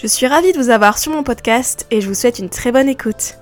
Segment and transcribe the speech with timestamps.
[0.00, 2.72] Je suis ravie de vous avoir sur mon podcast et je vous souhaite une très
[2.72, 3.34] bonne écoute.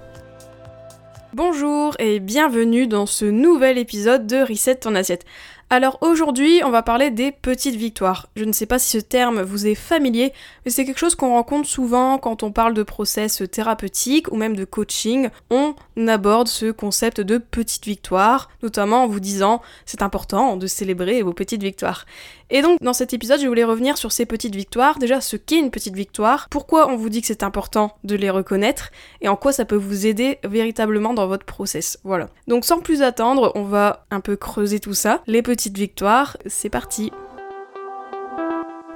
[1.32, 5.24] Bonjour et bienvenue dans ce nouvel épisode de Reset ton assiette.
[5.70, 8.28] Alors aujourd'hui, on va parler des petites victoires.
[8.34, 10.32] Je ne sais pas si ce terme vous est familier,
[10.64, 14.56] mais c'est quelque chose qu'on rencontre souvent quand on parle de process thérapeutique ou même
[14.56, 15.28] de coaching.
[15.50, 15.74] On
[16.08, 21.34] aborde ce concept de petites victoires, notamment en vous disant c'est important de célébrer vos
[21.34, 22.06] petites victoires.
[22.50, 25.58] Et donc dans cet épisode, je voulais revenir sur ces petites victoires, déjà ce qu'est
[25.58, 29.36] une petite victoire, pourquoi on vous dit que c'est important de les reconnaître et en
[29.36, 31.98] quoi ça peut vous aider véritablement dans votre process.
[32.04, 32.28] Voilà.
[32.46, 35.22] Donc sans plus attendre, on va un peu creuser tout ça.
[35.26, 37.12] Les petites victoires, c'est parti.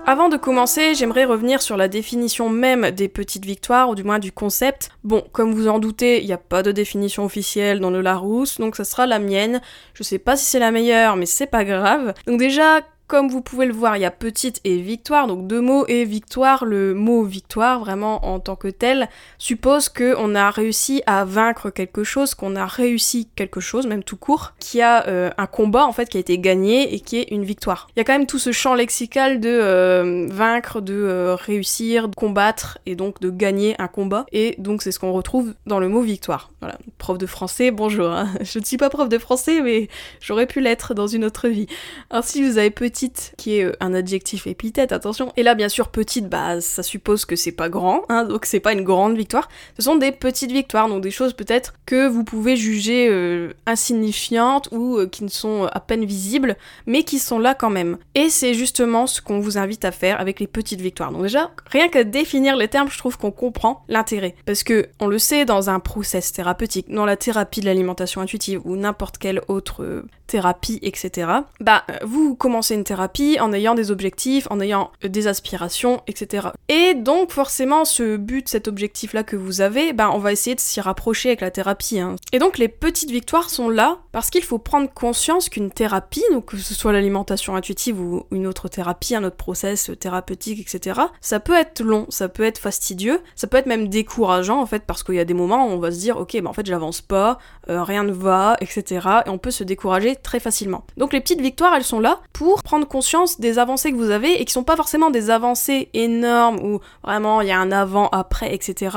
[0.04, 4.18] Avant de commencer, j'aimerais revenir sur la définition même des petites victoires, ou du moins
[4.18, 4.90] du concept.
[5.04, 8.58] Bon, comme vous en doutez, il n'y a pas de définition officielle dans le Larousse,
[8.58, 9.60] donc ça sera la mienne.
[9.94, 12.14] Je sais pas si c'est la meilleure, mais c'est pas grave.
[12.26, 12.80] Donc déjà,
[13.12, 16.06] comme vous pouvez le voir, il y a petite et victoire, donc deux mots et
[16.06, 16.64] victoire.
[16.64, 22.04] Le mot victoire, vraiment en tant que tel, suppose qu'on a réussi à vaincre quelque
[22.04, 25.92] chose, qu'on a réussi quelque chose, même tout court, qui a euh, un combat en
[25.92, 27.86] fait qui a été gagné et qui est une victoire.
[27.94, 32.08] Il y a quand même tout ce champ lexical de euh, vaincre, de euh, réussir,
[32.08, 34.24] de combattre et donc de gagner un combat.
[34.32, 36.50] Et donc c'est ce qu'on retrouve dans le mot victoire.
[36.60, 38.10] Voilà, prof de français, bonjour.
[38.10, 38.32] Hein.
[38.40, 39.88] Je ne suis pas prof de français, mais
[40.18, 41.66] j'aurais pu l'être dans une autre vie.
[42.08, 43.01] Alors vous avez petit
[43.36, 45.32] qui est euh, un adjectif épithète, attention.
[45.36, 48.60] Et là, bien sûr, petite, bah, ça suppose que c'est pas grand, hein, donc c'est
[48.60, 49.48] pas une grande victoire.
[49.76, 54.68] Ce sont des petites victoires, donc des choses peut-être que vous pouvez juger euh, insignifiantes
[54.72, 57.98] ou euh, qui ne sont à peine visibles, mais qui sont là quand même.
[58.14, 61.12] Et c'est justement ce qu'on vous invite à faire avec les petites victoires.
[61.12, 64.34] Donc déjà, rien qu'à définir les termes, je trouve qu'on comprend l'intérêt.
[64.46, 68.60] Parce que, on le sait, dans un process thérapeutique, dans la thérapie de l'alimentation intuitive
[68.64, 74.46] ou n'importe quelle autre thérapie, etc., bah, vous commencez une thérapie en ayant des objectifs,
[74.50, 76.48] en ayant euh, des aspirations, etc.
[76.70, 80.60] Et donc, forcément, ce but, cet objectif-là que vous avez, bah, on va essayer de
[80.60, 82.00] s'y rapprocher avec la thérapie.
[82.00, 82.16] Hein.
[82.32, 86.46] Et donc, les petites victoires sont là parce qu'il faut prendre conscience qu'une thérapie, donc
[86.46, 91.40] que ce soit l'alimentation intuitive ou une autre thérapie, un autre process thérapeutique, etc., ça
[91.40, 95.02] peut être long, ça peut être fastidieux, ça peut être même décourageant, en fait, parce
[95.02, 97.02] qu'il y a des moments où on va se dire, ok, bah, en fait, j'avance
[97.02, 97.38] pas,
[97.68, 100.84] euh, rien ne va, etc., et on peut se décourager très facilement.
[100.96, 104.40] Donc les petites victoires, elles sont là pour prendre conscience des avancées que vous avez
[104.40, 108.08] et qui sont pas forcément des avancées énormes où vraiment il y a un avant,
[108.08, 108.90] après, etc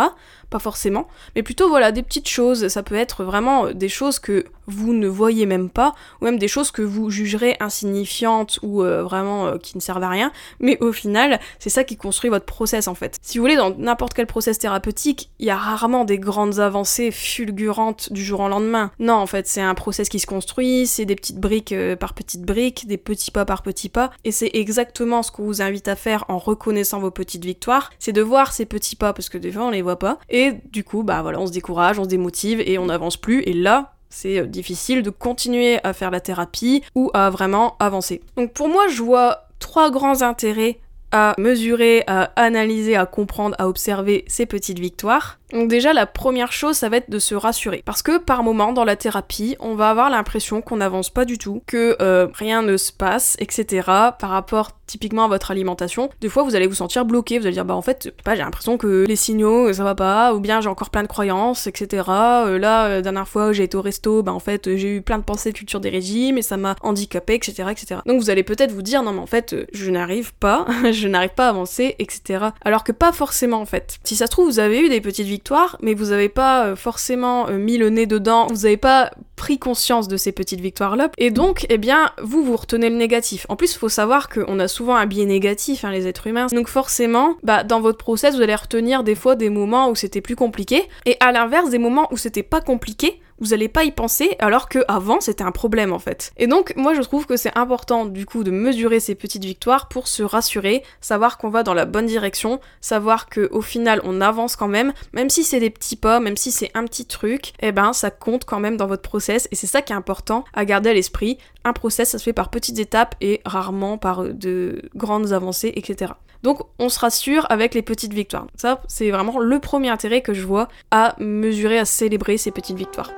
[0.49, 4.45] pas forcément, mais plutôt voilà des petites choses, ça peut être vraiment des choses que
[4.67, 9.03] vous ne voyez même pas, ou même des choses que vous jugerez insignifiantes ou euh,
[9.03, 12.45] vraiment euh, qui ne servent à rien, mais au final, c'est ça qui construit votre
[12.45, 13.17] process en fait.
[13.21, 17.11] Si vous voulez, dans n'importe quel process thérapeutique, il y a rarement des grandes avancées
[17.11, 18.91] fulgurantes du jour au lendemain.
[18.99, 22.13] Non, en fait, c'est un process qui se construit, c'est des petites briques euh, par
[22.13, 25.87] petites briques, des petits pas par petits pas, et c'est exactement ce qu'on vous invite
[25.87, 29.37] à faire en reconnaissant vos petites victoires, c'est de voir ces petits pas, parce que
[29.37, 32.03] des fois on les voit pas, et du coup, bah voilà, on se décourage, on
[32.03, 36.11] se démotive et on n'avance plus, et là, c'est euh, difficile de continuer à faire
[36.11, 38.21] la thérapie ou à vraiment avancer.
[38.37, 40.79] Donc pour moi, je vois trois grands intérêts
[41.15, 45.39] à mesurer, à analyser, à comprendre, à observer ces petites victoires.
[45.53, 47.81] Donc déjà, la première chose, ça va être de se rassurer.
[47.85, 51.37] Parce que par moment, dans la thérapie, on va avoir l'impression qu'on n'avance pas du
[51.37, 53.87] tout, que euh, rien ne se passe, etc.
[54.19, 56.09] par rapport typiquement à votre alimentation.
[56.21, 58.77] Des fois, vous allez vous sentir bloqué, vous allez dire, bah en fait, j'ai l'impression
[58.77, 62.03] que les signaux, ça va pas, ou bien j'ai encore plein de croyances, etc.
[62.07, 65.17] Euh, là, la dernière fois, j'ai été au resto, bah en fait, j'ai eu plein
[65.17, 68.01] de pensées de culture des régimes, et ça m'a handicapé, etc., etc.
[68.05, 71.33] Donc vous allez peut-être vous dire, non mais en fait, je n'arrive pas, je n'arrive
[71.35, 72.45] pas à avancer, etc.
[72.63, 73.97] Alors que pas forcément, en fait.
[74.03, 76.75] Si ça se trouve, vous avez eu des petites victoires, mais vous avez pas euh,
[76.75, 81.09] forcément euh, mis le nez dedans, vous avez pas pris conscience de ces petites victoires-là,
[81.17, 83.45] et donc, eh bien, vous, vous retenez le négatif.
[83.49, 86.47] En plus, faut savoir qu'on a souvent un biais négatif, hein, les êtres humains.
[86.47, 90.21] Donc forcément, bah, dans votre process, vous allez retenir des fois des moments où c'était
[90.21, 93.91] plus compliqué, et à l'inverse, des moments où c'était pas compliqué, vous allez pas y
[93.91, 96.31] penser alors que avant c'était un problème en fait.
[96.37, 99.87] Et donc moi je trouve que c'est important du coup de mesurer ces petites victoires
[99.87, 104.21] pour se rassurer, savoir qu'on va dans la bonne direction, savoir que au final on
[104.21, 107.53] avance quand même, même si c'est des petits pas, même si c'est un petit truc,
[107.59, 110.45] eh ben ça compte quand même dans votre process et c'est ça qui est important
[110.53, 111.37] à garder à l'esprit.
[111.63, 116.13] Un process ça se fait par petites étapes et rarement par de grandes avancées, etc.
[116.43, 118.45] Donc on se rassure avec les petites victoires.
[118.55, 122.77] Ça, c'est vraiment le premier intérêt que je vois à mesurer, à célébrer ces petites
[122.77, 123.09] victoires.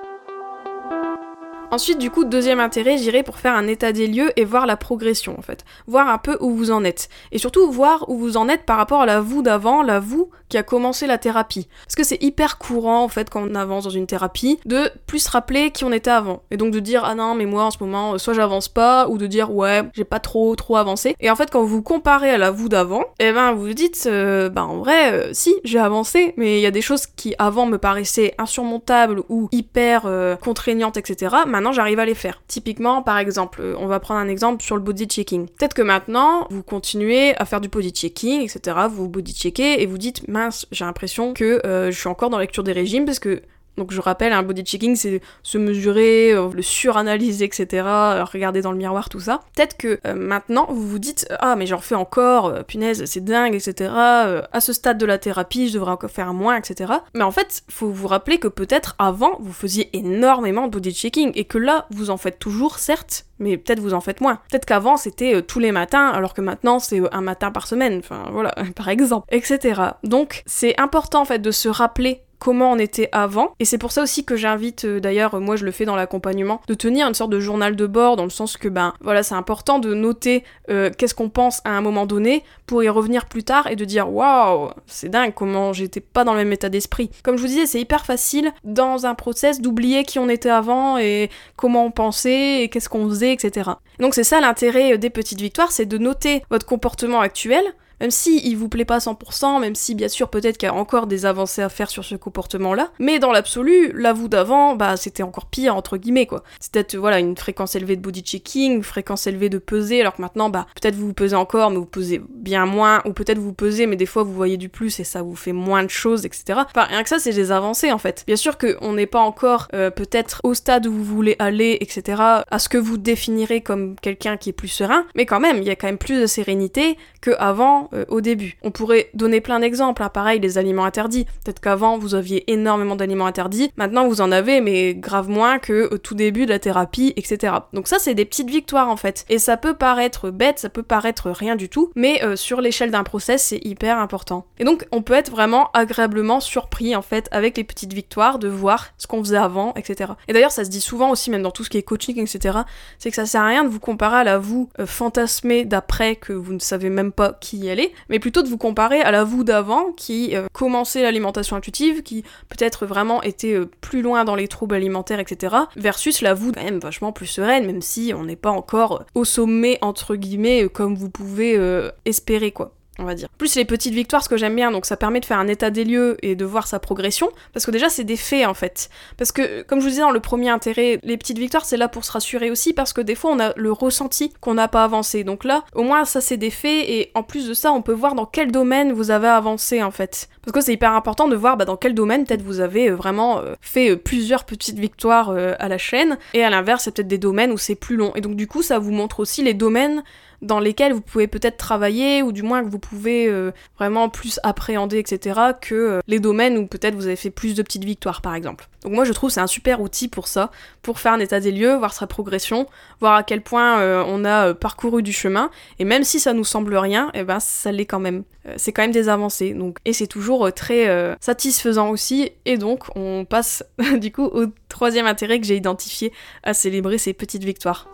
[1.69, 4.77] Ensuite, du coup, deuxième intérêt, j'irai pour faire un état des lieux et voir la
[4.77, 5.65] progression en fait.
[5.85, 7.09] Voir un peu où vous en êtes.
[7.33, 10.29] Et surtout voir où vous en êtes par rapport à la vous d'avant, la vous
[10.47, 11.67] qui a commencé la thérapie.
[11.85, 15.27] Parce que c'est hyper courant en fait quand on avance dans une thérapie de plus
[15.27, 16.41] rappeler qui on était avant.
[16.51, 19.09] Et donc de dire ah non mais moi en ce moment euh, soit j'avance pas
[19.09, 21.15] ou de dire ouais j'ai pas trop trop avancé.
[21.19, 24.05] Et en fait quand vous comparez à la vous d'avant, eh ben vous vous dites
[24.07, 27.35] euh, bah en vrai euh, si j'ai avancé mais il y a des choses qui
[27.39, 30.09] avant me paraissaient insurmontables ou hyper
[30.41, 32.41] contraignantes etc maintenant j'arrive à les faire.
[32.47, 35.47] Typiquement, par exemple, euh, on va prendre un exemple sur le body checking.
[35.47, 38.77] Peut-être que maintenant, vous continuez à faire du body checking, etc.
[38.89, 42.37] Vous body checkez et vous dites, mince, j'ai l'impression que euh, je suis encore dans
[42.37, 43.41] lecture des régimes parce que
[43.77, 47.83] donc je rappelle, un body checking, c'est se mesurer, euh, le suranalyser, etc.,
[48.31, 49.41] regarder dans le miroir, tout ça.
[49.55, 53.23] Peut-être que euh, maintenant, vous vous dites, ah mais j'en fais encore, euh, punaise, c'est
[53.23, 53.91] dingue, etc.
[53.93, 56.93] à ce stade de la thérapie, je devrais encore faire moins, etc.
[57.13, 61.31] Mais en fait, faut vous rappeler que peut-être avant, vous faisiez énormément de body checking,
[61.35, 64.39] et que là, vous en faites toujours, certes, mais peut-être vous en faites moins.
[64.49, 68.25] Peut-être qu'avant c'était tous les matins, alors que maintenant c'est un matin par semaine, enfin
[68.31, 69.81] voilà, par exemple, etc.
[70.03, 73.53] Donc c'est important en fait de se rappeler comment on était avant.
[73.59, 76.61] Et c'est pour ça aussi que j'invite, euh, d'ailleurs, moi je le fais dans l'accompagnement,
[76.67, 79.35] de tenir une sorte de journal de bord, dans le sens que, ben voilà, c'est
[79.35, 83.43] important de noter euh, qu'est-ce qu'on pense à un moment donné pour y revenir plus
[83.43, 87.09] tard et de dire waouh, c'est dingue comment j'étais pas dans le même état d'esprit.
[87.23, 90.97] Comme je vous disais, c'est hyper facile dans un process d'oublier qui on était avant
[90.97, 93.71] et comment on pensait et qu'est-ce qu'on faisait, etc.
[93.99, 97.63] Donc c'est ça l'intérêt euh, des petites victoires, c'est de noter votre comportement actuel
[97.99, 100.75] même si il vous plaît pas 100%, même si bien sûr peut-être qu'il y a
[100.75, 104.97] encore des avancées à faire sur ce comportement-là, mais dans l'absolu, la vous d'avant, bah
[104.97, 106.43] c'était encore pire entre guillemets quoi.
[106.59, 110.21] C'était voilà une fréquence élevée de body checking, une fréquence élevée de peser, alors que
[110.21, 113.53] maintenant bah peut-être vous vous pesez encore, mais vous pesez bien moins, ou peut-être vous
[113.53, 116.25] pesez, mais des fois vous voyez du plus et ça vous fait moins de choses,
[116.25, 116.59] etc.
[116.65, 118.23] Enfin rien que ça c'est des avancées en fait.
[118.27, 122.21] Bien sûr qu'on n'est pas encore euh, peut-être au stade où vous voulez aller, etc.
[122.49, 125.63] À ce que vous définirez comme quelqu'un qui est plus serein, mais quand même il
[125.63, 128.57] y a quand même plus de sérénité que avant euh, au début.
[128.63, 130.09] On pourrait donner plein d'exemples, hein.
[130.09, 131.25] pareil les aliments interdits.
[131.43, 135.93] Peut-être qu'avant vous aviez énormément d'aliments interdits, maintenant vous en avez mais grave moins que
[135.93, 137.53] au tout début de la thérapie, etc.
[137.73, 139.25] Donc ça c'est des petites victoires en fait.
[139.29, 142.91] Et ça peut paraître bête, ça peut paraître rien du tout, mais euh, sur l'échelle
[142.91, 144.45] d'un process c'est hyper important.
[144.59, 148.47] Et donc on peut être vraiment agréablement surpris en fait avec les petites victoires de
[148.47, 150.13] voir ce qu'on faisait avant, etc.
[150.27, 152.59] Et d'ailleurs ça se dit souvent aussi même dans tout ce qui est coaching, etc.
[152.99, 156.15] C'est que ça sert à rien de vous comparer à la vous euh, fantasmée d'après
[156.15, 157.67] que vous ne savez même pas qui
[158.09, 162.23] mais plutôt de vous comparer à la vous d'avant qui euh, commençait l'alimentation intuitive, qui
[162.49, 165.55] peut-être vraiment était euh, plus loin dans les troubles alimentaires, etc.
[165.75, 169.25] Versus la vous quand même vachement plus sereine, même si on n'est pas encore au
[169.25, 171.57] sommet entre guillemets euh, comme vous pouvez
[172.05, 173.29] espérer quoi on va dire.
[173.37, 175.69] Plus les petites victoires, ce que j'aime bien, donc ça permet de faire un état
[175.69, 178.89] des lieux et de voir sa progression, parce que déjà c'est des faits en fait.
[179.17, 181.87] Parce que comme je vous disais dans le premier intérêt, les petites victoires c'est là
[181.87, 184.83] pour se rassurer aussi, parce que des fois on a le ressenti qu'on n'a pas
[184.83, 185.23] avancé.
[185.23, 187.93] Donc là, au moins ça c'est des faits, et en plus de ça, on peut
[187.93, 190.29] voir dans quel domaine vous avez avancé en fait.
[190.41, 192.95] Parce que c'est hyper important de voir bah, dans quel domaine peut-être vous avez euh,
[192.95, 197.07] vraiment euh, fait euh, plusieurs petites victoires à la chaîne, et à l'inverse c'est peut-être
[197.07, 198.13] des domaines où c'est plus long.
[198.15, 200.03] Et donc du coup ça vous montre aussi les domaines
[200.41, 204.39] dans lesquels vous pouvez peut-être travailler ou du moins que vous pouvez euh, vraiment plus
[204.43, 208.21] appréhender, etc., que euh, les domaines où peut-être vous avez fait plus de petites victoires,
[208.21, 208.67] par exemple.
[208.83, 210.51] Donc moi je trouve c'est un super outil pour ça,
[210.83, 212.67] pour faire un état des lieux, voir sa progression,
[212.99, 216.43] voir à quel point euh, on a parcouru du chemin, et même si ça nous
[216.43, 218.23] semble rien, et eh ben ça l'est quand même.
[218.55, 223.25] c'est quand même des avancées, donc et c'est toujours très satisfaisant aussi, et donc on
[223.25, 223.63] passe
[223.97, 226.13] du coup au troisième intérêt que j'ai identifié
[226.43, 227.87] à célébrer ces petites victoires.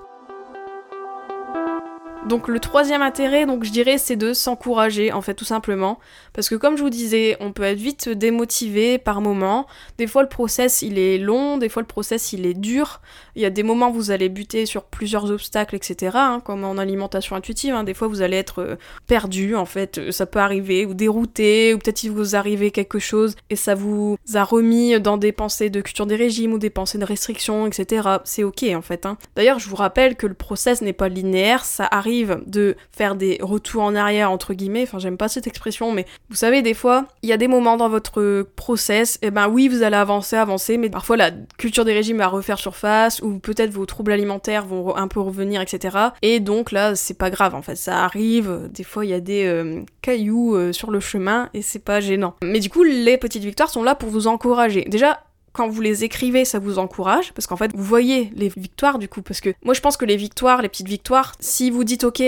[2.27, 6.00] Donc le troisième intérêt, donc je dirais, c'est de s'encourager, en fait, tout simplement.
[6.32, 9.68] Parce que comme je vous disais, on peut être vite démotivé par moment.
[9.98, 13.01] Des fois, le process, il est long, des fois, le process, il est dur.
[13.36, 16.63] Il y a des moments où vous allez buter sur plusieurs obstacles, etc., hein, comme
[16.63, 17.74] en alimentation intuitive.
[17.74, 17.84] Hein.
[17.84, 18.75] Des fois, vous allez être euh,
[19.06, 23.00] perdu, en fait, euh, ça peut arriver, ou dérouté, ou peut-être il vous arrive quelque
[23.00, 26.70] chose et ça vous a remis dans des pensées de culture des régimes ou des
[26.70, 28.08] pensées de restriction, etc.
[28.24, 29.06] C'est ok, en fait.
[29.06, 29.18] Hein.
[29.36, 32.12] D'ailleurs, je vous rappelle que le process n'est pas linéaire, ça arrive
[32.46, 36.36] de faire des retours en arrière, entre guillemets, enfin j'aime pas cette expression, mais vous
[36.36, 39.67] savez, des fois, il y a des moments dans votre process, et eh ben oui,
[39.67, 43.72] vous allez avancer, avancer, mais parfois la culture des régimes va refaire surface, ou peut-être
[43.72, 45.98] vos troubles alimentaires vont un peu revenir, etc.
[46.22, 49.20] Et donc là, c'est pas grave, en fait, ça arrive, des fois il y a
[49.20, 52.36] des euh, cailloux euh, sur le chemin, et c'est pas gênant.
[52.43, 54.86] Mais du coup, les petites victoires sont là pour vous encourager.
[54.89, 55.22] Déjà,
[55.54, 59.08] quand vous les écrivez, ça vous encourage, parce qu'en fait, vous voyez les victoires du
[59.08, 62.04] coup, parce que moi je pense que les victoires, les petites victoires, si vous dites
[62.04, 62.24] ok,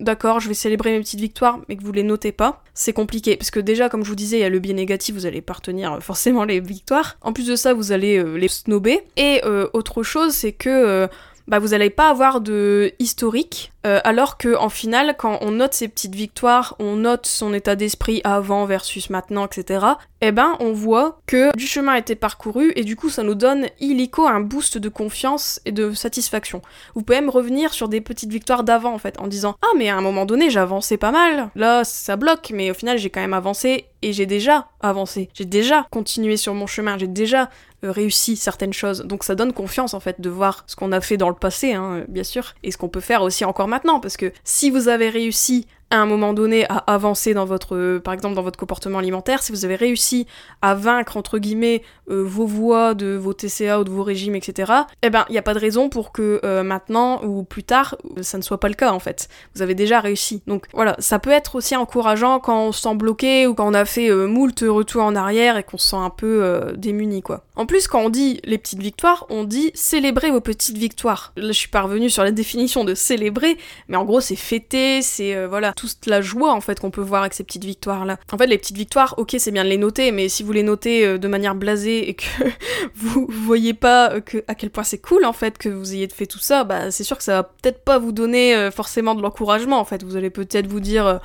[0.00, 3.36] d'accord, je vais célébrer mes petites victoires, mais que vous les notez pas, c'est compliqué.
[3.36, 5.42] Parce que déjà, comme je vous disais, il y a le biais négatif, vous allez
[5.42, 7.16] pas retenir euh, forcément les victoires.
[7.20, 9.00] En plus de ça, vous allez euh, les snober.
[9.16, 11.08] Et euh, autre chose, c'est que
[11.46, 15.74] bah, vous n'allez pas avoir de historique, euh, alors que en final, quand on note
[15.74, 19.86] ses petites victoires, on note son état d'esprit avant versus maintenant, etc.
[20.20, 23.34] Eh ben, on voit que du chemin a été parcouru et du coup, ça nous
[23.34, 26.60] donne illico un boost de confiance et de satisfaction.
[26.94, 29.88] Vous pouvez même revenir sur des petites victoires d'avant en fait, en disant ah mais
[29.88, 31.50] à un moment donné avancé pas mal.
[31.54, 35.28] Là, ça bloque, mais au final j'ai quand même avancé et j'ai déjà avancé.
[35.34, 36.98] J'ai déjà continué sur mon chemin.
[36.98, 37.50] J'ai déjà
[37.84, 39.02] euh, réussi certaines choses.
[39.02, 41.72] Donc ça donne confiance en fait de voir ce qu'on a fait dans le passé,
[41.72, 44.00] hein, bien sûr, et ce qu'on peut faire aussi encore maintenant.
[44.00, 47.98] Parce que si vous avez réussi à un moment donné à avancer dans votre, euh,
[47.98, 50.26] par exemple dans votre comportement alimentaire, si vous avez réussi
[50.62, 54.72] à vaincre entre guillemets euh, vos voies de vos TCA ou de vos régimes, etc.
[55.02, 57.96] Eh ben, il n'y a pas de raison pour que euh, maintenant ou plus tard
[58.22, 59.28] ça ne soit pas le cas en fait.
[59.54, 60.42] Vous avez déjà réussi.
[60.46, 63.74] Donc voilà, ça peut être aussi encourageant quand on se sent bloqué ou quand on
[63.74, 67.42] a fait moult retours en arrière et qu'on se sent un peu démuni quoi.
[67.60, 71.34] En plus, quand on dit les petites victoires, on dit célébrer vos petites victoires.
[71.36, 75.44] Là, je suis parvenue sur la définition de célébrer, mais en gros, c'est fêter, c'est
[75.46, 78.18] voilà toute la joie en fait qu'on peut voir avec ces petites victoires là.
[78.32, 80.62] En fait, les petites victoires, ok, c'est bien de les noter, mais si vous les
[80.62, 82.24] notez euh, de manière blasée et que
[82.94, 86.26] vous, voyez pas euh, à quel point c'est cool en fait que vous ayez fait
[86.26, 89.20] tout ça, bah c'est sûr que ça va peut-être pas vous donner euh, forcément de
[89.20, 90.02] l'encouragement en fait.
[90.02, 91.20] Vous allez peut-être vous dire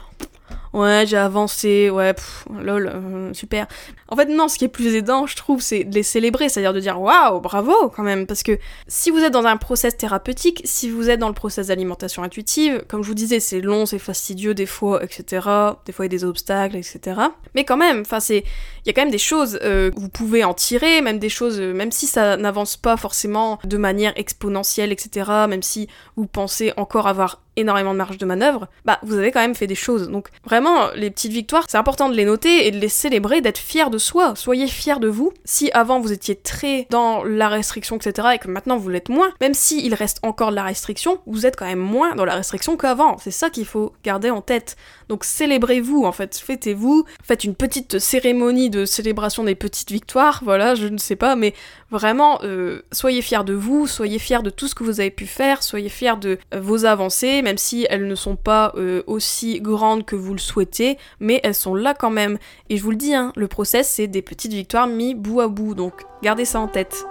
[0.76, 2.14] ouais, j'ai avancé, ouais,
[2.62, 3.68] lol, euh, super.
[4.10, 6.74] En fait, non, ce qui est plus aidant, je trouve, c'est de les célébrer, c'est-à-dire
[6.74, 10.62] de dire waouh, bravo quand même, parce que si vous êtes dans un process thérapeutique,
[10.66, 14.00] si vous êtes dans le process d'alimentation intuitive, comme je vous disais, c'est long, c'est
[14.00, 15.48] fastidieux des fois, etc.
[15.86, 17.20] Des fois, il y a des obstacles, etc.
[17.56, 20.10] Mais quand même, enfin, c'est, il y a quand même des choses euh, que vous
[20.10, 24.14] pouvez en tirer, même des choses, euh, même si ça n'avance pas forcément de manière
[24.18, 25.32] exponentielle, etc.
[25.48, 29.40] Même si vous pensez encore avoir énormément de marge de manœuvre, bah vous avez quand
[29.40, 30.10] même fait des choses.
[30.10, 33.58] Donc vraiment, les petites victoires, c'est important de les noter et de les célébrer, d'être
[33.58, 34.36] fier de soi.
[34.36, 35.32] Soyez fiers de vous.
[35.46, 39.32] Si avant vous étiez très dans la restriction, etc., et que maintenant vous l'êtes moins,
[39.42, 42.78] même s'il reste encore de la restriction, vous êtes quand même moins dans la restriction
[42.78, 43.18] qu'avant.
[43.18, 44.76] C'est ça qu'il faut garder en tête.
[45.10, 50.76] Donc célébrez-vous, en fait, fêtez-vous, faites une petite cérémonie de célébration des petites victoires, voilà,
[50.76, 51.54] je ne sais pas, mais
[51.92, 55.26] vraiment, euh, soyez fiers de vous, soyez fiers de tout ce que vous avez pu
[55.26, 59.62] faire, soyez fiers de euh, vos avancées, même si elles ne sont pas euh, aussi
[59.62, 62.38] grandes que vous le souhaitez, mais elles sont là quand même.
[62.70, 65.48] Et je vous le dis, hein, le process, c'est des petites victoires mis bout à
[65.48, 67.06] bout, donc gardez ça en tête.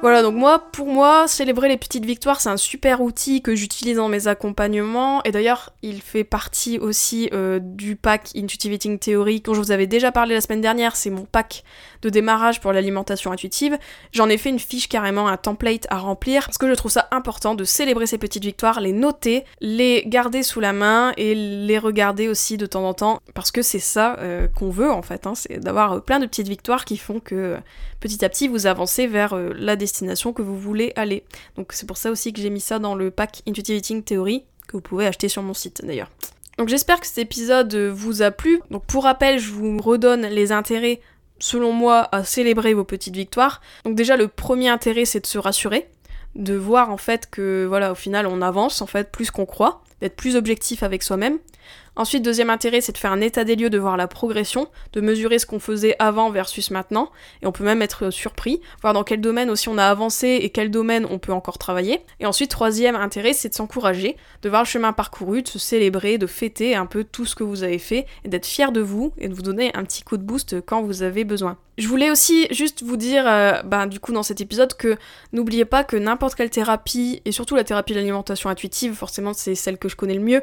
[0.00, 3.96] Voilà, donc moi, pour moi, célébrer les petites victoires, c'est un super outil que j'utilise
[3.96, 5.24] dans mes accompagnements.
[5.24, 9.72] Et d'ailleurs, il fait partie aussi euh, du pack Intuitive Eating Theory dont je vous
[9.72, 10.94] avais déjà parlé la semaine dernière.
[10.94, 11.64] C'est mon pack
[12.02, 13.76] de démarrage pour l'alimentation intuitive.
[14.12, 17.08] J'en ai fait une fiche carrément, un template à remplir, parce que je trouve ça
[17.10, 21.78] important de célébrer ces petites victoires, les noter, les garder sous la main et les
[21.78, 25.26] regarder aussi de temps en temps, parce que c'est ça euh, qu'on veut en fait,
[25.26, 25.34] hein.
[25.34, 27.56] c'est d'avoir plein de petites victoires qui font que
[28.00, 29.87] petit à petit vous avancez vers euh, la destination
[30.34, 31.24] que vous voulez aller.
[31.56, 34.44] Donc c'est pour ça aussi que j'ai mis ça dans le pack Intuitive Eating Theory,
[34.66, 36.10] que vous pouvez acheter sur mon site d'ailleurs.
[36.58, 38.60] Donc j'espère que cet épisode vous a plu.
[38.70, 41.00] Donc pour rappel, je vous redonne les intérêts
[41.38, 43.60] selon moi à célébrer vos petites victoires.
[43.84, 45.88] Donc déjà le premier intérêt c'est de se rassurer,
[46.34, 49.82] de voir en fait que voilà au final on avance en fait plus qu'on croit,
[50.00, 51.38] d'être plus objectif avec soi-même.
[51.98, 55.00] Ensuite, deuxième intérêt, c'est de faire un état des lieux, de voir la progression, de
[55.00, 57.10] mesurer ce qu'on faisait avant versus maintenant,
[57.42, 60.50] et on peut même être surpris, voir dans quel domaine aussi on a avancé et
[60.50, 62.00] quel domaine on peut encore travailler.
[62.20, 66.18] Et ensuite, troisième intérêt, c'est de s'encourager, de voir le chemin parcouru, de se célébrer,
[66.18, 69.12] de fêter un peu tout ce que vous avez fait, et d'être fier de vous,
[69.18, 71.58] et de vous donner un petit coup de boost quand vous avez besoin.
[71.78, 74.96] Je voulais aussi juste vous dire, euh, ben, du coup dans cet épisode, que
[75.32, 79.54] n'oubliez pas que n'importe quelle thérapie, et surtout la thérapie de l'alimentation intuitive, forcément c'est
[79.54, 80.42] celle que je connais le mieux,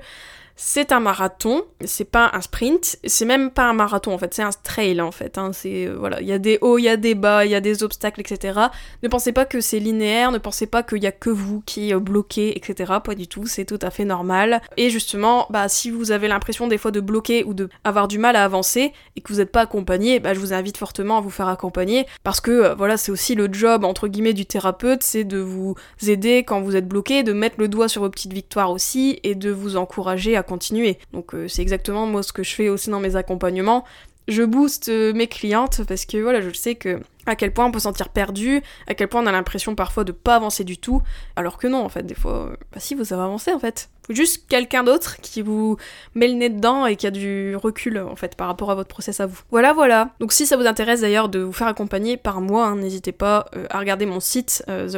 [0.56, 4.44] c'est un marathon, c'est pas un sprint, c'est même pas un marathon en fait, c'est
[4.44, 5.38] un trail en fait.
[5.38, 5.52] Hein.
[5.54, 7.56] c'est euh, voilà, il y a des hauts, il y a des bas, il y
[7.56, 8.60] a des obstacles, etc.
[9.04, 11.94] Ne pensez pas que c'est linéaire, ne pensez pas qu'il y a que vous qui
[11.94, 12.94] bloqué, etc.
[13.04, 14.62] Pas du tout, c'est tout à fait normal.
[14.78, 18.18] Et justement, bah si vous avez l'impression des fois de bloquer ou de avoir du
[18.18, 21.22] mal à avancer et que vous n'êtes pas accompagné, bah je vous invite fortement à
[21.22, 25.04] vous faire accompagner parce que euh, voilà, c'est aussi le job entre guillemets du thérapeute,
[25.04, 25.76] c'est de vous
[26.08, 29.36] aider quand vous êtes bloqué, de mettre le doigt sur vos petites victoires aussi et
[29.36, 30.98] de vous encourager à continuer.
[31.12, 33.84] Donc euh, c'est exactement moi ce que je fais aussi dans mes accompagnements.
[34.28, 37.72] Je booste euh, mes clientes parce que voilà, je sais que à quel point on
[37.72, 40.78] peut se sentir perdu, à quel point on a l'impression parfois de pas avancer du
[40.78, 41.02] tout,
[41.36, 43.90] alors que non en fait, des fois, bah si vous avez avancé en fait.
[44.10, 45.78] Juste quelqu'un d'autre qui vous
[46.14, 48.90] met le nez dedans et qui a du recul en fait par rapport à votre
[48.90, 49.40] process à vous.
[49.52, 50.12] Voilà, voilà.
[50.20, 53.48] Donc si ça vous intéresse d'ailleurs de vous faire accompagner par moi, hein, n'hésitez pas
[53.56, 54.90] euh, à regarder mon site euh,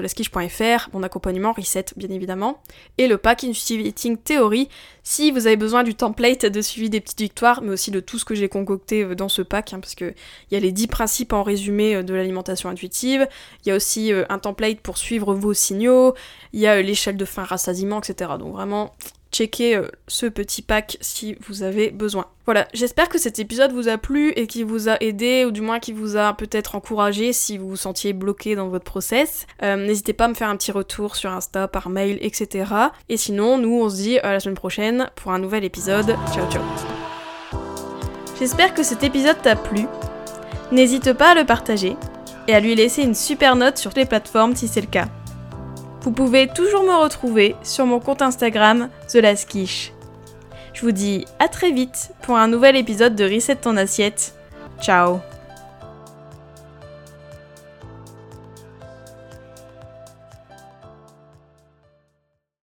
[0.94, 2.62] mon accompagnement Reset bien évidemment,
[2.98, 4.70] et le pack Intuitive Eating Theory
[5.10, 8.20] si vous avez besoin du template de suivi des petites victoires, mais aussi de tout
[8.20, 10.14] ce que j'ai concocté euh, dans ce pack, hein, parce qu'il
[10.52, 13.26] y a les 10 principes en résumé euh, de l'alimentation intuitive,
[13.64, 16.14] il y a aussi un template pour suivre vos signaux,
[16.52, 18.32] il y a l'échelle de fin rassasiement, etc.
[18.38, 18.96] Donc vraiment,
[19.38, 22.26] checker euh, ce petit pack si vous avez besoin.
[22.46, 25.62] Voilà, j'espère que cet épisode vous a plu et qui vous a aidé ou du
[25.62, 29.46] moins qui vous a peut-être encouragé si vous vous sentiez bloqué dans votre process.
[29.64, 32.72] Euh, n'hésitez pas à me faire un petit retour sur Insta, par mail, etc.
[33.10, 36.16] Et sinon, nous on se dit à la semaine prochaine pour un nouvel épisode.
[36.34, 36.64] Ciao ciao.
[38.40, 39.86] J'espère que cet épisode t'a plu.
[40.72, 41.96] N'hésite pas à le partager
[42.48, 45.08] et à lui laisser une super note sur les plateformes si c'est le cas.
[46.08, 49.54] Vous pouvez toujours me retrouver sur mon compte Instagram The Last
[50.74, 54.34] Je vous dis à très vite pour un nouvel épisode de Reset ton assiette.
[54.80, 55.20] Ciao